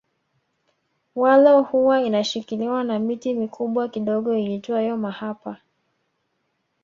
Walo 1.15 1.61
huwa 1.61 2.01
inashikiliwa 2.01 2.83
na 2.83 2.99
miti 2.99 3.33
mikubwa 3.33 3.89
kidogo 3.89 4.37
iitwayo 4.37 4.97
mahapa 4.97 5.57